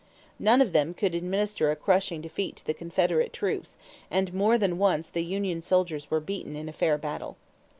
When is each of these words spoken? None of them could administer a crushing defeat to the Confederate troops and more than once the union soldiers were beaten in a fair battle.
None 0.39 0.61
of 0.61 0.73
them 0.73 0.95
could 0.95 1.13
administer 1.13 1.69
a 1.69 1.75
crushing 1.75 2.21
defeat 2.21 2.55
to 2.55 2.65
the 2.65 2.73
Confederate 2.73 3.31
troops 3.31 3.77
and 4.09 4.33
more 4.33 4.57
than 4.57 4.79
once 4.79 5.07
the 5.07 5.23
union 5.23 5.61
soldiers 5.61 6.09
were 6.09 6.19
beaten 6.19 6.55
in 6.55 6.67
a 6.67 6.73
fair 6.73 6.97
battle. 6.97 7.37